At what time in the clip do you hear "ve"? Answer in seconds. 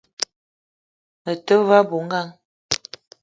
1.67-1.75